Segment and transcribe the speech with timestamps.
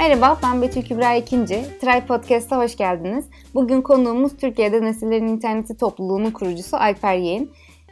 [0.00, 1.64] Merhaba, ben Betül Kübra İkinci.
[1.80, 3.24] Try Podcast'a hoş geldiniz.
[3.54, 7.48] Bugün konuğumuz Türkiye'de Nesillerin İnterneti topluluğunun kurucusu Alper Yeğen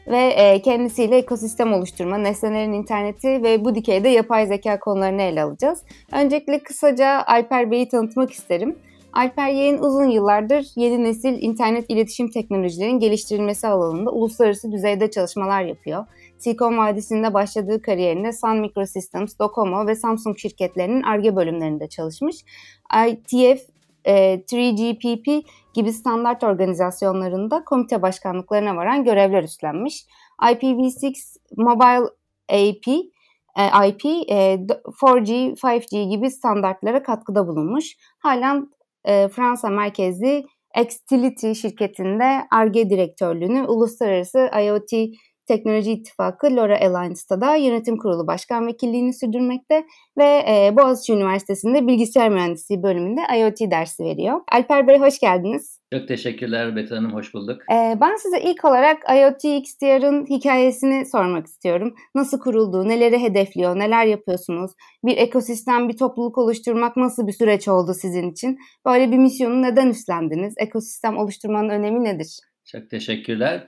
[0.07, 5.83] ve e, kendisiyle ekosistem oluşturma, nesnelerin interneti ve bu dikeyde yapay zeka konularını ele alacağız.
[6.13, 8.79] Öncelikle kısaca Alper Bey'i tanıtmak isterim.
[9.13, 16.05] Alper Yeğen uzun yıllardır yeni nesil internet iletişim teknolojilerinin geliştirilmesi alanında uluslararası düzeyde çalışmalar yapıyor.
[16.39, 22.37] Silikon Vadisi'nde başladığı kariyerinde Sun Microsystems, Docomo ve Samsung şirketlerinin ARGE bölümlerinde çalışmış.
[23.09, 23.63] ITF,
[24.05, 25.43] e, 3GPP
[25.75, 30.05] gibi standart organizasyonlarında komite başkanlıklarına varan görevler üstlenmiş.
[30.43, 31.13] IPv6
[31.57, 32.09] Mobile
[32.49, 33.11] AP,
[33.57, 34.59] e, IP, e,
[35.03, 37.97] 4G, 5G gibi standartlara katkıda bulunmuş.
[38.19, 38.71] Halen
[39.05, 40.47] e, Fransa merkezli
[40.81, 44.93] Xtility şirketinde ARGE direktörlüğünü uluslararası IoT
[45.49, 49.85] Teknoloji İttifakı LoRa Alliance'da da yönetim kurulu başkan vekilliğini sürdürmekte
[50.19, 54.41] ve e, Boğaziçi Üniversitesi'nde bilgisayar mühendisliği bölümünde IoT dersi veriyor.
[54.53, 55.79] Alper Bey hoş geldiniz.
[55.93, 57.63] Çok teşekkürler Betül Hanım, hoş bulduk.
[57.73, 61.95] Ee, ben size ilk olarak IoT XDR'ın hikayesini sormak istiyorum.
[62.15, 64.71] Nasıl kuruldu, neleri hedefliyor, neler yapıyorsunuz?
[65.05, 68.59] Bir ekosistem, bir topluluk oluşturmak nasıl bir süreç oldu sizin için?
[68.87, 70.55] Böyle bir misyonu neden üstlendiniz?
[70.59, 72.39] Ekosistem oluşturmanın önemi nedir?
[72.65, 73.67] Çok teşekkürler.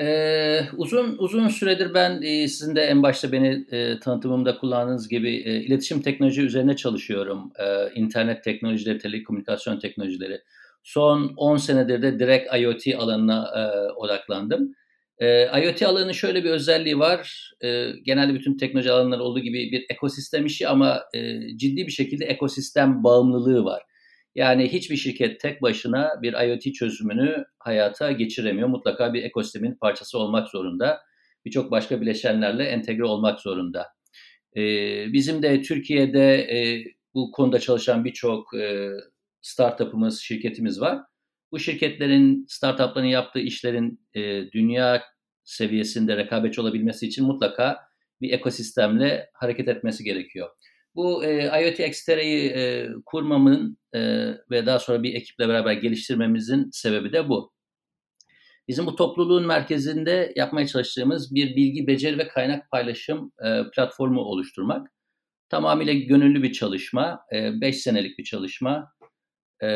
[0.00, 5.36] Ee, uzun uzun süredir ben e, sizin de en başta beni e, tanıtımımda kullandığınız gibi
[5.36, 7.52] e, iletişim teknoloji üzerine çalışıyorum.
[7.58, 10.40] E, internet teknolojileri, telekomünikasyon teknolojileri.
[10.82, 14.74] Son 10 senedir de direkt IoT alanına e, odaklandım.
[15.18, 17.52] E, IoT alanının şöyle bir özelliği var.
[17.64, 22.24] E, genelde bütün teknoloji alanları olduğu gibi bir ekosistem işi ama e, ciddi bir şekilde
[22.24, 23.82] ekosistem bağımlılığı var.
[24.34, 28.68] Yani hiçbir şirket tek başına bir IoT çözümünü hayata geçiremiyor.
[28.68, 31.00] Mutlaka bir ekosistemin parçası olmak zorunda.
[31.44, 33.88] Birçok başka bileşenlerle entegre olmak zorunda.
[34.56, 38.90] Ee, bizim de Türkiye'de e, bu konuda çalışan birçok e,
[39.40, 40.98] startup'ımız, şirketimiz var.
[41.52, 45.02] Bu şirketlerin, startup'ların yaptığı işlerin e, dünya
[45.44, 47.78] seviyesinde rekabetçi olabilmesi için mutlaka
[48.20, 50.48] bir ekosistemle hareket etmesi gerekiyor.
[50.94, 54.00] Bu e, IoT Xtera'yı e, kurmamın e,
[54.50, 57.52] ve daha sonra bir ekiple beraber geliştirmemizin sebebi de bu.
[58.68, 64.92] Bizim bu topluluğun merkezinde yapmaya çalıştığımız bir bilgi, beceri ve kaynak paylaşım e, platformu oluşturmak.
[65.48, 68.92] Tamamıyla gönüllü bir çalışma, 5 e, senelik bir çalışma.
[69.62, 69.66] E,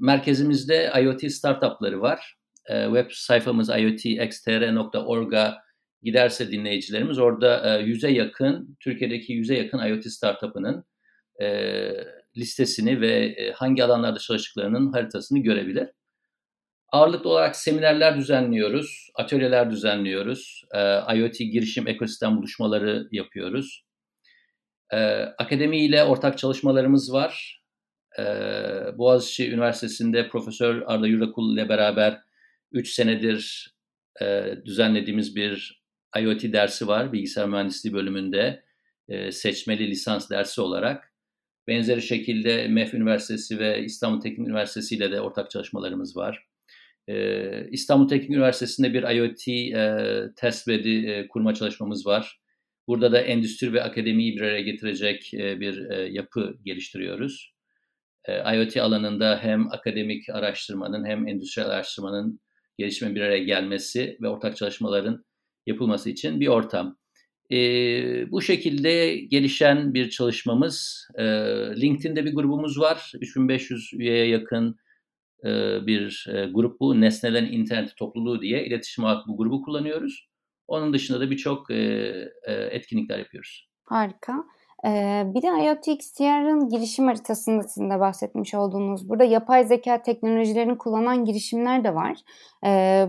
[0.00, 2.36] merkezimizde IoT startupları var.
[2.66, 5.63] E, web sayfamız iotxtr.org'a
[6.04, 10.84] giderse dinleyicilerimiz orada e, yüze yakın, Türkiye'deki yüze yakın IoT startup'ının
[11.42, 11.90] e,
[12.36, 15.88] listesini ve e, hangi alanlarda çalıştıklarının haritasını görebilir.
[16.92, 20.64] Ağırlıklı olarak seminerler düzenliyoruz, atölyeler düzenliyoruz,
[21.14, 23.84] IoT girişim ekosistem buluşmaları yapıyoruz.
[25.38, 27.62] Akademi ile ortak çalışmalarımız var.
[28.98, 32.20] Boğaziçi Üniversitesi'nde Profesör Arda Yurdakul ile beraber
[32.72, 33.74] 3 senedir
[34.64, 35.83] düzenlediğimiz bir
[36.20, 38.64] IoT dersi var bilgisayar mühendisliği bölümünde
[39.08, 41.12] e, seçmeli lisans dersi olarak.
[41.68, 46.46] Benzeri şekilde MEF Üniversitesi ve İstanbul Teknik Üniversitesi ile de ortak çalışmalarımız var.
[47.08, 52.40] E, İstanbul Teknik Üniversitesi'nde bir IoT e, test bedi e, kurma çalışmamız var.
[52.88, 57.54] Burada da endüstri ve akademiyi bir araya getirecek e, bir e, yapı geliştiriyoruz.
[58.24, 62.40] E, IoT alanında hem akademik araştırmanın hem endüstriyel araştırmanın
[62.78, 65.24] gelişme bir araya gelmesi ve ortak çalışmaların
[65.66, 66.96] yapılması için bir ortam.
[67.52, 67.56] E,
[68.30, 71.08] bu şekilde gelişen bir çalışmamız.
[71.18, 71.24] E,
[71.80, 73.12] LinkedIn'de bir grubumuz var.
[73.20, 74.76] 3500 üyeye yakın
[75.44, 75.50] e,
[75.86, 77.00] bir e, grup bu.
[77.00, 80.28] Nesnelerin internet topluluğu diye iletişim olarak bu grubu kullanıyoruz.
[80.68, 81.74] Onun dışında da birçok e,
[82.46, 83.68] e, etkinlikler yapıyoruz.
[83.84, 84.44] Harika.
[84.86, 90.78] Ee, bir de IoT XDR'ın girişim haritasında sizin de bahsetmiş olduğunuz burada yapay zeka teknolojilerini
[90.78, 92.18] kullanan girişimler de var.
[92.66, 93.08] Ee,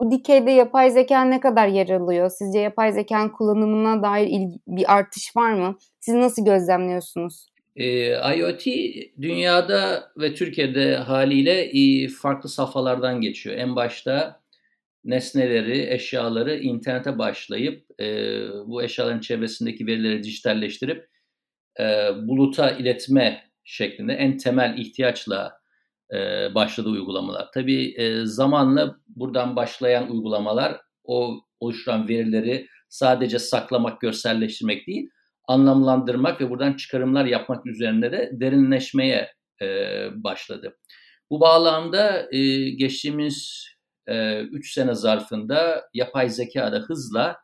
[0.00, 2.30] bu dikeyde yapay zeka ne kadar yer alıyor?
[2.30, 5.78] Sizce yapay zekanın kullanımına dair bir artış var mı?
[6.00, 7.46] Siz nasıl gözlemliyorsunuz?
[7.76, 8.66] E, IoT
[9.22, 13.56] dünyada ve Türkiye'de haliyle farklı safhalardan geçiyor.
[13.56, 14.40] En başta
[15.04, 18.06] nesneleri, eşyaları internete başlayıp e,
[18.66, 21.08] bu eşyaların çevresindeki verileri dijitalleştirip
[21.80, 21.84] e,
[22.28, 25.60] buluta iletme şeklinde en temel ihtiyaçla
[26.14, 27.48] e, başladığı uygulamalar.
[27.54, 35.08] Tabii e, zamanla buradan başlayan uygulamalar o oluşturan verileri sadece saklamak, görselleştirmek değil,
[35.48, 39.32] anlamlandırmak ve buradan çıkarımlar yapmak üzerinde de derinleşmeye
[39.62, 39.66] e,
[40.14, 40.76] başladı.
[41.30, 42.28] Bu bağlamda
[42.76, 43.66] geçtiğimiz
[44.08, 47.36] 3 e, sene zarfında yapay zeka da hızla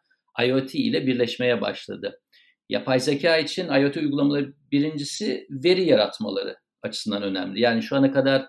[0.46, 2.20] IoT ile birleşmeye başladı.
[2.68, 7.60] Yapay zeka için IoT uygulamaları birincisi veri yaratmaları açısından önemli.
[7.60, 8.46] Yani şu ana kadar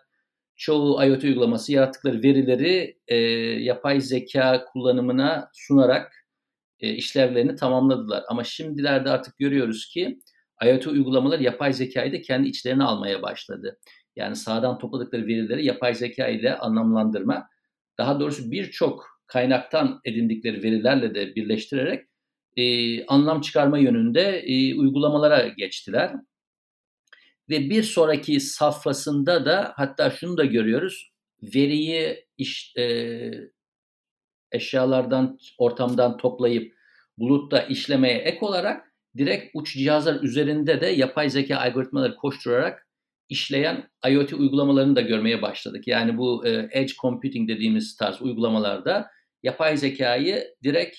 [0.56, 3.16] çoğu IoT uygulaması yarattıkları verileri e,
[3.64, 6.26] yapay zeka kullanımına sunarak
[6.80, 8.24] e, işlevlerini tamamladılar.
[8.28, 10.20] Ama şimdilerde artık görüyoruz ki
[10.66, 13.80] IoT uygulamalar yapay zekayı da kendi içlerine almaya başladı.
[14.16, 17.48] Yani sağdan topladıkları verileri yapay zeka ile anlamlandırma,
[17.98, 22.06] daha doğrusu birçok kaynaktan edindikleri verilerle de birleştirerek
[22.58, 26.14] e, anlam çıkarma yönünde e, uygulamalara geçtiler.
[27.50, 31.12] Ve bir sonraki safhasında da hatta şunu da görüyoruz.
[31.42, 33.32] Veriyi iş, e,
[34.52, 36.74] eşyalardan, ortamdan toplayıp
[37.18, 42.88] bulutta işlemeye ek olarak direkt uç cihazlar üzerinde de yapay zeka algoritmaları koşturarak
[43.30, 45.88] işleyen IoT uygulamalarını da görmeye başladık.
[45.88, 49.08] Yani bu e, edge computing dediğimiz tarz uygulamalarda
[49.44, 50.98] yapay zekayı direkt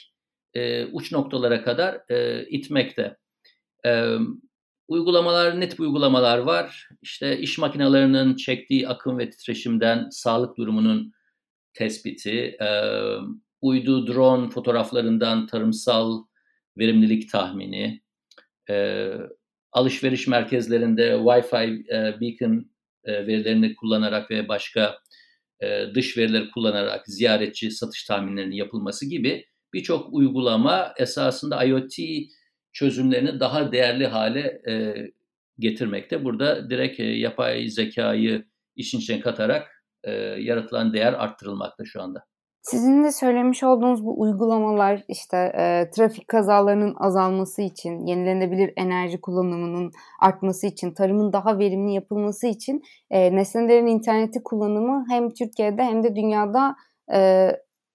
[0.54, 3.16] e, uç noktalara kadar e, itmekte.
[3.86, 4.16] E,
[4.88, 6.88] uygulamalar, net uygulamalar var.
[7.02, 11.12] İşte iş makinelerinin çektiği akım ve titreşimden sağlık durumunun
[11.74, 12.68] tespiti, e,
[13.60, 16.24] uydu drone fotoğraflarından tarımsal
[16.78, 18.02] verimlilik tahmini,
[18.70, 19.08] e,
[19.72, 22.70] alışveriş merkezlerinde Wi-Fi e, beacon
[23.04, 24.98] e, verilerini kullanarak ve başka
[25.60, 31.94] e, dış verileri kullanarak ziyaretçi satış tahminlerinin yapılması gibi birçok uygulama esasında IoT
[32.74, 34.94] çözümlerini daha değerli hale e,
[35.58, 36.24] getirmekte.
[36.24, 38.44] Burada direkt e, yapay zekayı
[38.76, 42.24] işin içine katarak e, yaratılan değer arttırılmakta şu anda.
[42.62, 49.92] Sizin de söylemiş olduğunuz bu uygulamalar işte e, trafik kazalarının azalması için, yenilenebilir enerji kullanımının
[50.20, 56.16] artması için, tarımın daha verimli yapılması için e, nesnelerin interneti kullanımı hem Türkiye'de hem de
[56.16, 56.76] dünyada
[57.14, 57.50] e,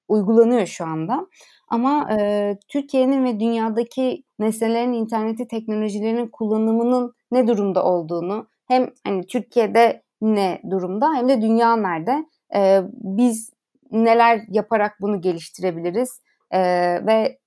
[0.10, 1.28] uygulanıyor şu anda.
[1.68, 10.04] Ama e, Türkiye'nin ve dünyadaki nesnelerin interneti teknolojilerinin kullanımının ne durumda olduğunu hem hani Türkiye'de
[10.22, 12.26] ne durumda hem de dünya nerede
[12.56, 13.52] e, biz
[13.92, 16.22] neler yaparak bunu geliştirebiliriz
[16.52, 16.60] e,
[17.06, 17.40] ve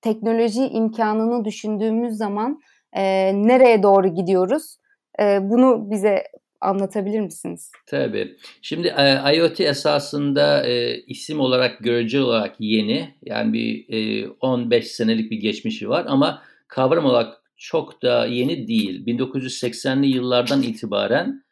[0.00, 2.60] teknoloji imkanını düşündüğümüz zaman
[2.92, 4.78] e, nereye doğru gidiyoruz
[5.20, 6.24] e, bunu bize
[6.60, 7.72] anlatabilir misiniz?
[7.86, 8.36] Tabii.
[8.62, 13.14] Şimdi e, IoT esasında e, isim olarak göreceli olarak yeni.
[13.22, 19.06] Yani bir e, 15 senelik bir geçmişi var ama kavram olarak çok da yeni değil.
[19.06, 21.44] 1980'li yıllardan itibaren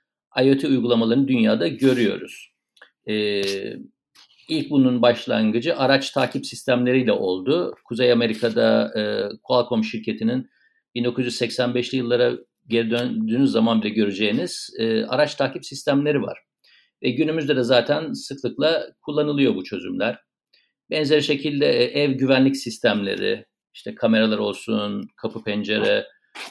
[0.43, 2.53] IoT uygulamalarını dünyada görüyoruz.
[3.07, 3.43] E,
[4.49, 7.75] ilk bunun başlangıcı araç takip sistemleriyle oldu.
[7.85, 9.03] Kuzey Amerika'da e,
[9.43, 10.51] Qualcomm şirketinin
[10.97, 12.33] 1985'li yıllara
[12.67, 16.39] geri döndüğünüz zaman bile göreceğiniz e, araç takip sistemleri var.
[17.03, 20.19] Ve günümüzde de zaten sıklıkla kullanılıyor bu çözümler.
[20.91, 26.07] Benzer şekilde e, ev güvenlik sistemleri, işte kameralar olsun, kapı pencere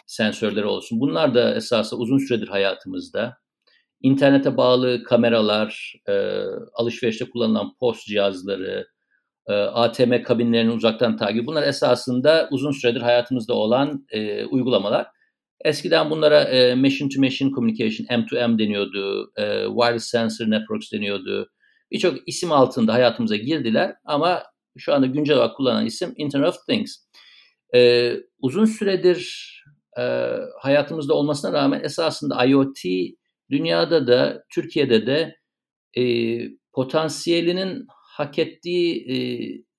[0.08, 1.00] sensörleri olsun.
[1.00, 3.38] Bunlar da esasında uzun süredir hayatımızda.
[4.02, 6.14] İnternete bağlı kameralar, e,
[6.74, 8.88] alışverişte kullanılan post cihazları,
[9.48, 15.08] e, ATM kabinlerinin uzaktan takibi bunlar esasında uzun süredir hayatımızda olan e, uygulamalar.
[15.64, 21.50] Eskiden bunlara e, machine to machine communication, M2M deniyordu, e, wireless sensor networks deniyordu.
[21.92, 24.44] Birçok isim altında hayatımıza girdiler ama
[24.78, 26.96] şu anda güncel olarak kullanılan isim Internet of Things.
[27.76, 29.50] E, uzun süredir
[30.00, 30.32] e,
[30.62, 32.80] hayatımızda olmasına rağmen esasında IoT
[33.52, 35.36] dünyada da Türkiye'de de
[35.98, 36.04] e,
[36.74, 39.16] potansiyelinin hak ettiği e,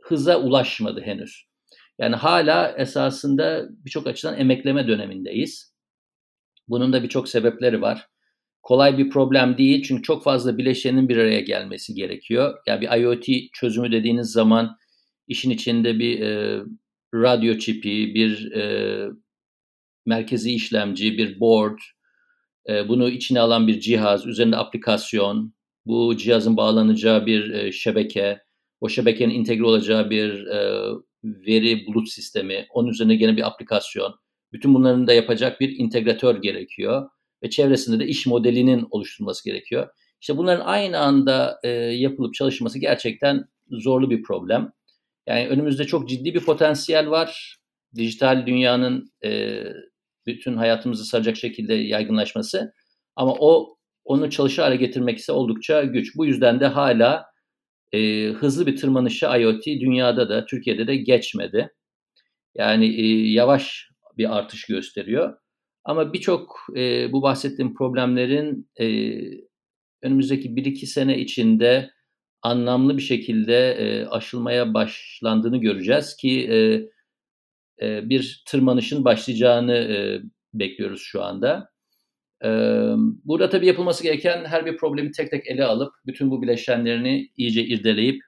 [0.03, 1.45] hıza ulaşmadı henüz.
[1.99, 5.74] Yani hala esasında birçok açıdan emekleme dönemindeyiz.
[6.69, 8.07] Bunun da birçok sebepleri var.
[8.63, 12.59] Kolay bir problem değil çünkü çok fazla bileşenin bir araya gelmesi gerekiyor.
[12.67, 14.77] Yani bir IoT çözümü dediğiniz zaman
[15.29, 16.61] işin içinde bir e,
[17.15, 19.09] radyo çipi, bir e,
[20.07, 21.79] merkezi işlemci, bir board,
[22.69, 25.55] e, bunu içine alan bir cihaz, üzerinde aplikasyon,
[25.87, 28.39] bu cihazın bağlanacağı bir e, şebeke,
[28.81, 30.91] o şebekenin entegre olacağı bir e,
[31.25, 34.15] veri bulut sistemi, onun üzerine gene bir aplikasyon.
[34.55, 37.11] Bütün bunların da yapacak bir integratör gerekiyor
[37.43, 39.89] ve çevresinde de iş modelinin oluşturulması gerekiyor.
[40.21, 44.73] İşte bunların aynı anda e, yapılıp çalışması gerçekten zorlu bir problem.
[45.27, 47.57] Yani önümüzde çok ciddi bir potansiyel var.
[47.95, 49.63] Dijital dünyanın e,
[50.27, 52.73] bütün hayatımızı saracak şekilde yaygınlaşması.
[53.17, 56.17] Ama o onu çalışır hale getirmek ise oldukça güç.
[56.17, 57.25] Bu yüzden de hala
[57.93, 61.71] e, hızlı bir tırmanışı IoT dünyada da Türkiye'de de geçmedi.
[62.55, 65.37] Yani e, yavaş bir artış gösteriyor.
[65.85, 68.87] Ama birçok e, bu bahsettiğim problemlerin e,
[70.03, 71.91] önümüzdeki 1-2 sene içinde
[72.43, 76.57] anlamlı bir şekilde e, aşılmaya başlandığını göreceğiz ki e,
[77.87, 80.21] e, bir tırmanışın başlayacağını e,
[80.55, 81.71] bekliyoruz şu anda.
[82.45, 82.49] E,
[83.25, 87.65] burada tabii yapılması gereken her bir problemi tek tek ele alıp bütün bu bileşenlerini iyice
[87.65, 88.23] irdeleyip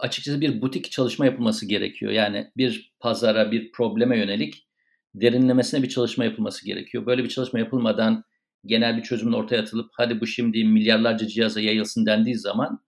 [0.00, 2.12] açıkçası bir butik çalışma yapılması gerekiyor.
[2.12, 4.68] Yani bir pazara, bir probleme yönelik
[5.14, 7.06] derinlemesine bir çalışma yapılması gerekiyor.
[7.06, 8.24] Böyle bir çalışma yapılmadan
[8.66, 12.78] genel bir çözümün ortaya atılıp hadi bu şimdi milyarlarca cihaza yayılsın dendiği zaman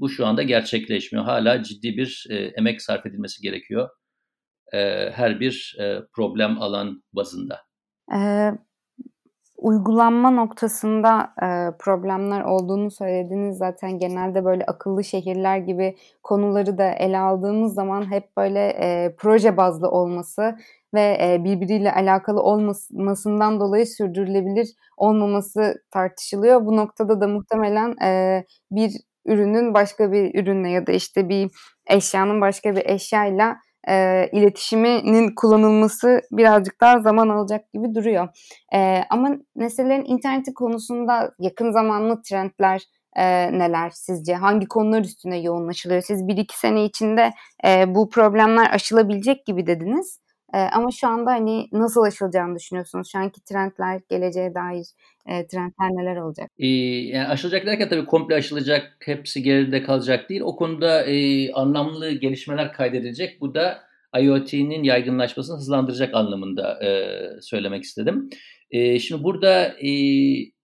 [0.00, 1.24] bu şu anda gerçekleşmiyor.
[1.24, 3.88] Hala ciddi bir e, emek sarf edilmesi gerekiyor
[4.72, 7.60] e, her bir e, problem alan bazında.
[8.14, 8.50] Ee,
[9.66, 13.58] uygulanma noktasında e, problemler olduğunu söylediniz.
[13.58, 19.56] Zaten genelde böyle akıllı şehirler gibi konuları da ele aldığımız zaman hep böyle e, proje
[19.56, 20.56] bazlı olması
[20.94, 26.66] ve e, birbiriyle alakalı olmasından dolayı sürdürülebilir olmaması tartışılıyor.
[26.66, 28.92] Bu noktada da muhtemelen e, bir
[29.24, 31.50] ürünün başka bir ürünle ya da işte bir
[31.86, 33.56] eşyanın başka bir eşyayla
[33.88, 38.28] e, iletişiminin kullanılması birazcık daha zaman alacak gibi duruyor.
[38.74, 42.82] E, ama nesnelerin interneti konusunda yakın zamanlı trendler
[43.16, 44.34] e, neler sizce?
[44.34, 46.00] Hangi konular üstüne yoğunlaşılıyor?
[46.00, 47.32] Siz bir iki sene içinde
[47.66, 50.20] e, bu problemler aşılabilecek gibi dediniz.
[50.54, 53.08] E, ama şu anda hani nasıl aşılacağını düşünüyorsunuz?
[53.12, 54.86] Şu anki trendler, geleceğe dair
[55.26, 56.50] e, trendler neler olacak?
[56.58, 60.40] E, yani aşılacak derken tabii komple aşılacak, hepsi geride kalacak değil.
[60.40, 63.40] O konuda e, anlamlı gelişmeler kaydedilecek.
[63.40, 63.78] Bu da
[64.20, 68.30] IoT'nin yaygınlaşmasını hızlandıracak anlamında e, söylemek istedim.
[68.70, 69.90] E, şimdi burada e,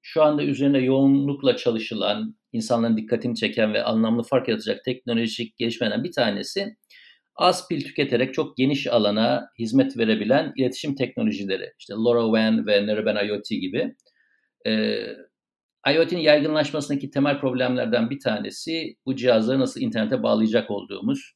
[0.03, 6.13] şu anda üzerine yoğunlukla çalışılan, insanların dikkatini çeken ve anlamlı fark yaratacak teknolojik gelişmelerden bir
[6.13, 6.77] tanesi
[7.37, 11.73] az pil tüketerek çok geniş alana hizmet verebilen iletişim teknolojileri.
[11.79, 13.95] İşte LoRaWAN ve Narrowband IoT gibi.
[14.67, 15.07] Ee,
[15.95, 21.33] IoT'nin yaygınlaşmasındaki temel problemlerden bir tanesi bu cihazları nasıl internete bağlayacak olduğumuz.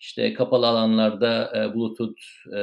[0.00, 2.58] İşte kapalı alanlarda e, Bluetooth, e,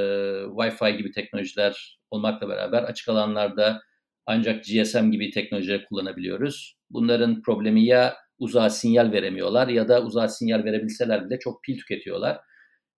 [0.45, 3.81] Wi-Fi gibi teknolojiler olmakla beraber açık alanlarda
[4.25, 6.77] ancak GSM gibi teknolojileri kullanabiliyoruz.
[6.89, 12.39] Bunların problemi ya uzağa sinyal veremiyorlar ya da uzağa sinyal verebilseler bile çok pil tüketiyorlar.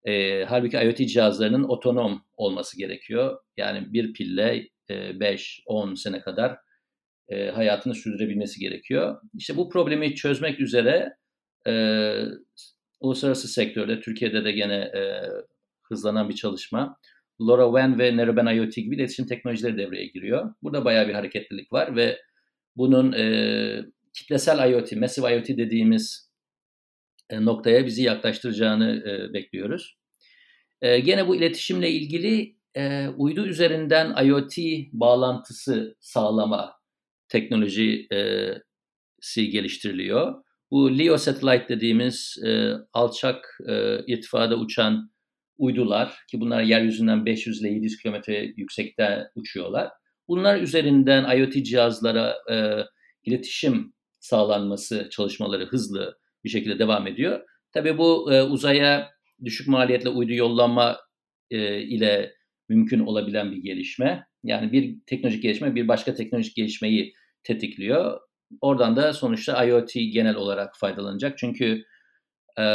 [0.06, 3.40] E, halbuki IoT cihazlarının otonom olması gerekiyor.
[3.58, 6.58] Yani bir pille e, 5-10 sene kadar
[7.30, 9.22] e, hayatını sürdürebilmesi gerekiyor.
[9.38, 11.18] İşte bu problemi çözmek üzere
[11.68, 11.74] e,
[13.00, 15.22] uluslararası sektörde, Türkiye'de de gene e,
[15.84, 16.98] hızlanan bir çalışma.
[17.42, 20.54] LoRaWAN ve Narrowband IoT gibi iletişim teknolojileri devreye giriyor.
[20.64, 22.20] Burada bayağı bir hareketlilik var ve
[22.78, 26.33] bunun e, kitlesel IoT, Massive IoT dediğimiz
[27.32, 29.98] noktaya bizi yaklaştıracağını e, bekliyoruz.
[30.82, 34.58] E, gene bu iletişimle ilgili e, uydu üzerinden IoT
[34.92, 36.74] bağlantısı sağlama
[37.30, 38.60] teknolojisi
[39.36, 40.44] geliştiriliyor.
[40.72, 45.12] Bu LEO Satellite dediğimiz e, alçak e, irtifada uçan
[45.58, 49.90] uydular ki bunlar yeryüzünden 500 ile 700 kilometre yüksekte uçuyorlar.
[50.28, 52.86] Bunlar üzerinden IoT cihazlara e,
[53.24, 57.42] iletişim sağlanması çalışmaları hızlı bir şekilde devam ediyor.
[57.74, 59.10] Tabii bu e, uzaya
[59.44, 60.98] düşük maliyetle uydu yollanma
[61.52, 62.34] e, ile
[62.70, 64.28] mümkün olabilen bir gelişme.
[64.44, 68.20] Yani bir teknolojik gelişme bir başka teknolojik gelişmeyi tetikliyor.
[68.62, 71.38] Oradan da sonuçta IoT genel olarak faydalanacak.
[71.38, 71.84] Çünkü
[72.60, 72.66] e,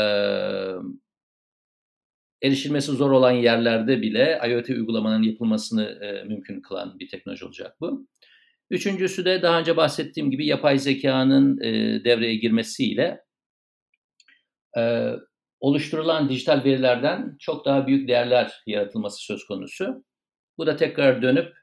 [2.42, 8.06] erişilmesi zor olan yerlerde bile IoT uygulamanın yapılmasını e, mümkün kılan bir teknoloji olacak bu.
[8.70, 13.20] Üçüncüsü de daha önce bahsettiğim gibi yapay zekanın e, devreye girmesiyle
[14.76, 15.12] e,
[15.60, 20.04] oluşturulan dijital verilerden çok daha büyük değerler yaratılması söz konusu.
[20.58, 21.56] Bu da tekrar dönüp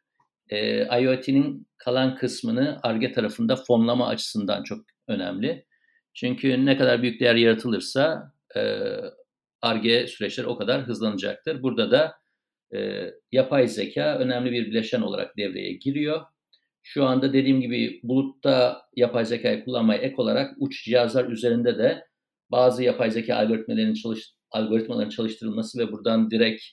[0.50, 5.66] e, IoT'nin kalan kısmını ARGE tarafında fonlama açısından çok önemli.
[6.14, 8.32] Çünkü ne kadar büyük değer yaratılırsa
[9.62, 11.64] ARGE süreçleri o kadar hızlanacaktır.
[11.64, 12.16] Burada da
[12.76, 16.22] e, yapay zeka önemli bir bileşen olarak devreye giriyor.
[16.84, 22.06] Şu anda dediğim gibi bulutta yapay zekayı kullanmaya ek olarak uç cihazlar üzerinde de
[22.52, 26.64] bazı yapay zeka algoritmalarının, çalış, algoritmaların çalıştırılması ve buradan direkt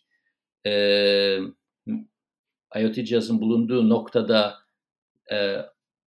[0.67, 0.73] e,
[2.77, 4.55] IoT cihazın bulunduğu noktada
[5.33, 5.57] e,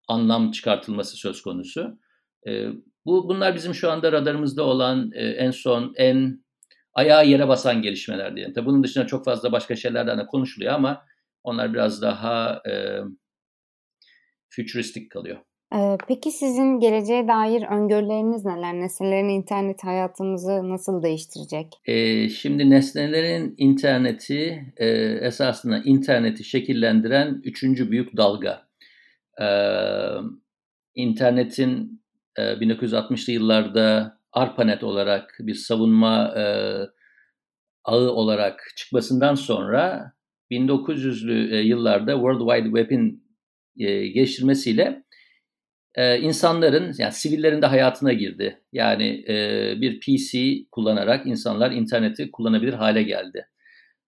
[0.07, 1.99] anlam çıkartılması söz konusu.
[2.47, 2.67] E,
[3.05, 6.43] bu Bunlar bizim şu anda radarımızda olan e, en son, en
[6.93, 8.53] ayağa yere basan gelişmeler diyelim.
[8.53, 11.05] Tabii bunun dışında çok fazla başka şeylerden de konuşuluyor ama
[11.43, 12.99] onlar biraz daha e,
[14.49, 15.37] futuristik kalıyor.
[16.07, 18.73] Peki sizin geleceğe dair öngörüleriniz neler?
[18.73, 21.67] Nesnelerin internet hayatımızı nasıl değiştirecek?
[21.85, 24.87] Ee, şimdi nesnelerin interneti e,
[25.21, 28.67] esasında interneti şekillendiren üçüncü büyük dalga.
[29.41, 29.45] Ee,
[30.95, 32.01] internetin
[32.37, 36.43] e, 1960'lı yıllarda ARPANET olarak bir savunma e,
[37.83, 40.13] ağı olarak çıkmasından sonra
[40.51, 43.23] 1900'lü yıllarda World Wide Web'in
[44.13, 45.03] geliştirmesiyle
[45.97, 48.61] insanların yani sivillerin de hayatına girdi.
[48.71, 49.25] Yani
[49.81, 50.39] bir PC
[50.71, 53.47] kullanarak insanlar interneti kullanabilir hale geldi.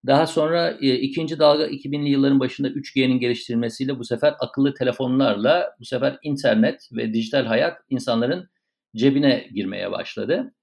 [0.06, 6.18] Daha sonra ikinci dalga 2000'li yılların başında 3G'nin geliştirilmesiyle bu sefer akıllı telefonlarla bu sefer
[6.22, 8.48] internet ve dijital hayat insanların
[8.96, 10.54] cebine girmeye başladı.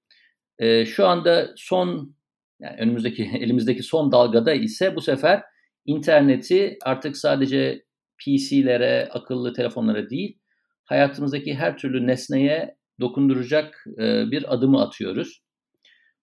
[0.86, 2.16] Şu anda son
[2.60, 5.42] yani önümüzdeki elimizdeki son dalgada ise bu sefer
[5.86, 7.84] interneti artık sadece
[8.18, 10.38] PC'lere, akıllı telefonlara değil,
[10.84, 15.40] hayatımızdaki her türlü nesneye dokunduracak e, bir adımı atıyoruz.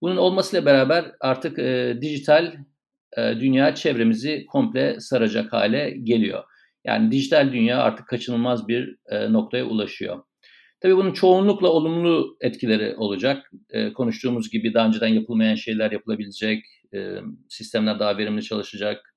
[0.02, 2.54] Bunun olmasıyla beraber artık e, dijital
[3.18, 6.44] e, dünya çevremizi komple saracak hale geliyor.
[6.86, 8.96] Yani dijital dünya artık kaçınılmaz bir
[9.30, 10.24] noktaya ulaşıyor.
[10.80, 13.52] Tabii bunun çoğunlukla olumlu etkileri olacak.
[13.94, 16.66] Konuştuğumuz gibi daha önceden yapılmayan şeyler yapılabilecek,
[17.50, 19.16] sistemler daha verimli çalışacak,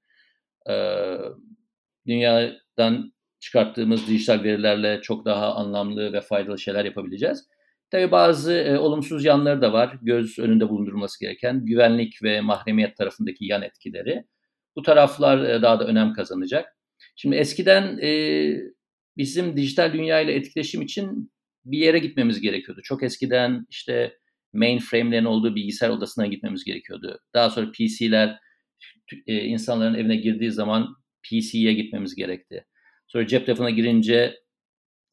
[2.06, 3.13] dünyadan
[3.44, 7.48] çıkarttığımız dijital verilerle çok daha anlamlı ve faydalı şeyler yapabileceğiz.
[7.90, 9.98] Tabii bazı e, olumsuz yanları da var.
[10.02, 14.24] Göz önünde bulundurulması gereken güvenlik ve mahremiyet tarafındaki yan etkileri.
[14.76, 16.76] Bu taraflar e, daha da önem kazanacak.
[17.16, 18.10] Şimdi eskiden e,
[19.16, 21.32] bizim dijital dünya ile etkileşim için
[21.64, 22.80] bir yere gitmemiz gerekiyordu.
[22.84, 24.18] Çok eskiden işte
[24.52, 27.18] mainframe'lerin olduğu bilgisayar odasına gitmemiz gerekiyordu.
[27.34, 28.38] Daha sonra PC'ler
[29.26, 32.64] e, insanların evine girdiği zaman PC'ye gitmemiz gerekti.
[33.14, 34.34] Sonra cep telefonuna girince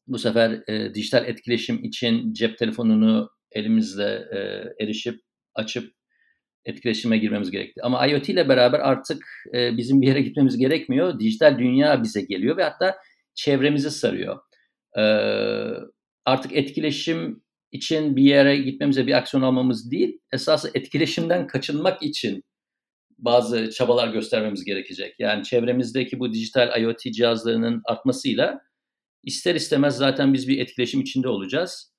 [0.06, 4.38] bu sefer e, dijital etkileşim için cep telefonunu elimizle e,
[4.84, 5.20] erişip
[5.54, 5.92] açıp
[6.64, 7.80] etkileşime girmemiz gerekti.
[7.82, 11.20] Ama IoT ile beraber artık e, bizim bir yere gitmemiz gerekmiyor.
[11.20, 12.96] Dijital dünya bize geliyor ve hatta
[13.34, 14.38] çevremizi sarıyor.
[14.98, 15.02] E,
[16.24, 17.42] artık etkileşim
[17.72, 22.44] için bir yere gitmemize bir aksiyon almamız değil, esası etkileşimden kaçınmak için
[23.22, 25.14] bazı çabalar göstermemiz gerekecek.
[25.18, 28.60] Yani çevremizdeki bu dijital IoT cihazlarının artmasıyla
[29.22, 31.92] ister istemez zaten biz bir etkileşim içinde olacağız.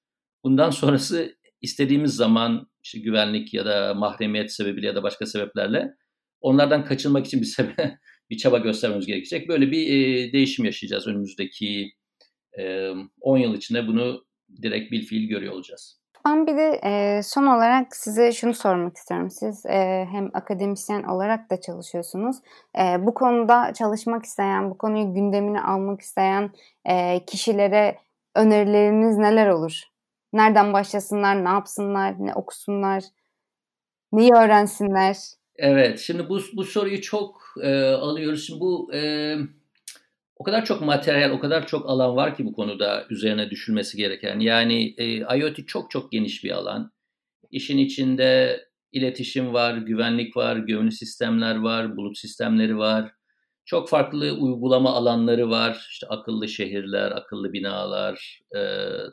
[0.43, 5.93] Bundan sonrası istediğimiz zaman işte güvenlik ya da mahremiyet sebebiyle ya da başka sebeplerle
[6.41, 7.75] onlardan kaçınmak için bir sebep
[8.29, 9.49] bir çaba göstermemiz gerekecek.
[9.49, 11.91] Böyle bir e, değişim yaşayacağız önümüzdeki
[12.59, 12.89] e,
[13.21, 14.25] 10 yıl içinde bunu
[14.61, 16.02] direkt bir fiil görüyor olacağız.
[16.25, 19.31] Ben bir de e, son olarak size şunu sormak istiyorum.
[19.31, 22.37] Siz e, hem akademisyen olarak da çalışıyorsunuz.
[22.79, 26.51] E, bu konuda çalışmak isteyen, bu konuyu gündemine almak isteyen
[26.85, 27.97] e, kişilere
[28.35, 29.81] önerileriniz neler olur?
[30.33, 33.03] Nereden başlasınlar, ne yapsınlar, ne okusunlar,
[34.11, 35.17] neyi öğrensinler?
[35.55, 38.47] Evet, şimdi bu, bu soruyu çok e, alıyoruz.
[38.47, 38.93] Şimdi bu...
[38.93, 39.35] E,
[40.43, 44.39] o kadar çok materyal, o kadar çok alan var ki bu konuda üzerine düşülmesi gereken.
[44.39, 46.91] Yani e, IoT çok çok geniş bir alan.
[47.51, 48.59] İşin içinde
[48.91, 53.11] iletişim var, güvenlik var, gömülü sistemler var, bulut sistemleri var.
[53.65, 55.87] Çok farklı uygulama alanları var.
[55.89, 58.61] İşte akıllı şehirler, akıllı binalar, e,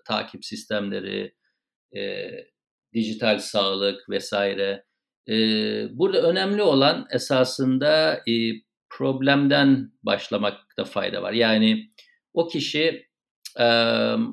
[0.06, 1.34] takip sistemleri,
[1.96, 2.30] e,
[2.94, 4.84] dijital sağlık vesaire.
[5.28, 5.34] E,
[5.98, 8.32] burada önemli olan esasında e,
[9.00, 11.32] problemden başlamakta fayda var.
[11.32, 11.90] Yani
[12.34, 13.06] o kişi
[13.58, 13.66] e,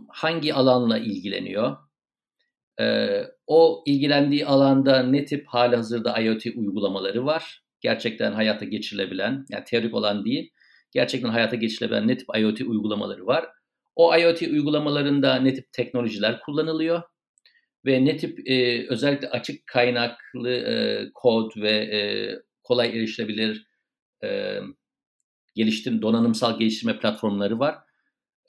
[0.09, 1.77] hangi alanla ilgileniyor?
[2.79, 7.63] E, o ilgilendiği alanda ne tip hali hazırda IoT uygulamaları var?
[7.81, 10.51] Gerçekten hayata geçirilebilen, yani teorik olan değil,
[10.91, 13.45] gerçekten hayata geçirilebilen ne tip IoT uygulamaları var?
[13.95, 17.01] O IoT uygulamalarında ne tip teknolojiler kullanılıyor?
[17.85, 21.99] Ve ne tip e, özellikle açık kaynaklı e, kod ve e,
[22.63, 23.67] kolay erişilebilir
[24.23, 24.59] e,
[25.55, 27.75] geliştirme, donanımsal geliştirme platformları var.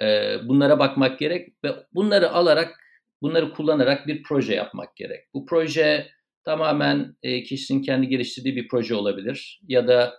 [0.03, 2.81] E, bunlara bakmak gerek ve bunları alarak,
[3.23, 5.25] bunları kullanarak bir proje yapmak gerek.
[5.35, 6.09] Bu proje
[6.45, 10.15] tamamen e, kişinin kendi geliştirdiği bir proje olabilir ya da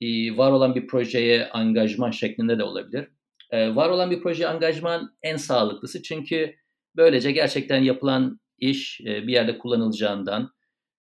[0.00, 3.08] e, var olan bir projeye angajman şeklinde de olabilir.
[3.50, 6.54] E, var olan bir projeye angajman en sağlıklısı çünkü
[6.96, 10.50] böylece gerçekten yapılan iş e, bir yerde kullanılacağından,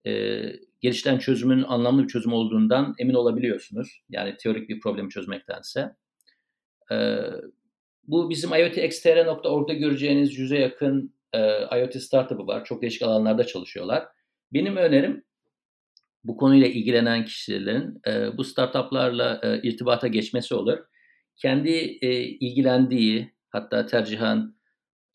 [0.08, 0.42] e,
[0.82, 4.02] geliştiren çözümün anlamlı bir çözüm olduğundan emin olabiliyorsunuz.
[4.10, 5.96] Yani teorik bir problemi çözmektense.
[6.92, 7.18] Ee,
[8.04, 11.40] bu bizim iotxtr.org'da göreceğiniz yüze yakın e,
[11.80, 12.66] IoT startup'ı var.
[12.66, 14.08] Çok değişik alanlarda çalışıyorlar.
[14.54, 15.24] Benim önerim
[16.24, 20.78] bu konuyla ilgilenen kişilerin e, bu startuplarla e, irtibata geçmesi olur.
[21.36, 21.70] Kendi
[22.02, 24.56] e, ilgilendiği hatta tercihan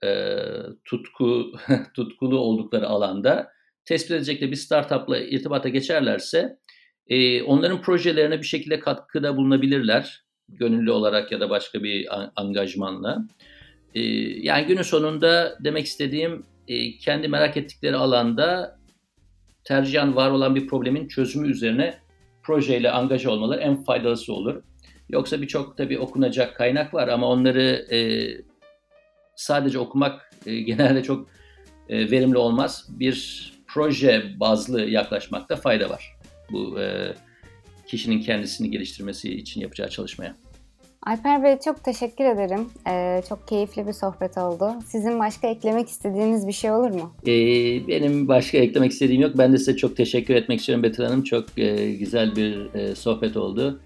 [0.04, 0.38] e,
[0.84, 1.52] tutku
[1.94, 3.55] tutkulu oldukları alanda
[3.86, 6.58] tespit edecekleri bir startupla irtibata geçerlerse
[7.08, 10.26] e, onların projelerine bir şekilde katkıda bulunabilirler.
[10.48, 13.18] Gönüllü olarak ya da başka bir angajmanla.
[13.94, 14.00] E,
[14.40, 18.78] yani günün sonunda demek istediğim e, kendi merak ettikleri alanda
[19.64, 21.98] tercihen var olan bir problemin çözümü üzerine
[22.42, 24.62] projeyle angaja olmaları en faydalısı olur.
[25.08, 27.98] Yoksa birçok tabii okunacak kaynak var ama onları e,
[29.36, 31.28] sadece okumak e, genelde çok
[31.88, 32.86] e, verimli olmaz.
[32.88, 36.16] Bir proje bazlı yaklaşmakta fayda var.
[36.52, 37.14] Bu e,
[37.86, 40.34] kişinin kendisini geliştirmesi için yapacağı çalışmaya.
[41.06, 42.68] Alper Bey çok teşekkür ederim.
[42.88, 44.72] Ee, çok keyifli bir sohbet oldu.
[44.86, 47.14] Sizin başka eklemek istediğiniz bir şey olur mu?
[47.26, 49.32] Ee, benim başka eklemek istediğim yok.
[49.38, 51.22] Ben de size çok teşekkür etmek istiyorum Betül Hanım.
[51.22, 53.80] Çok e, güzel bir e, sohbet oldu.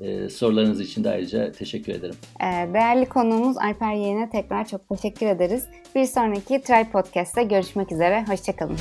[0.00, 2.14] E, sorularınız için de ayrıca teşekkür ederim.
[2.40, 5.66] Ee, değerli konuğumuz Alper Yeğen'e tekrar çok teşekkür ederiz.
[5.94, 8.24] Bir sonraki Try Podcast'te görüşmek üzere.
[8.28, 8.76] Hoşçakalın.